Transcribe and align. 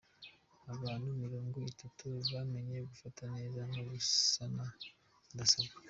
Abantu 0.73 1.07
Mirongo 1.23 1.57
Itatu 1.71 2.07
bamenye 2.33 2.77
gufata 2.89 3.21
neza 3.33 3.61
no 3.73 3.81
gusana 3.89 4.65
mudasobwa 5.25 5.75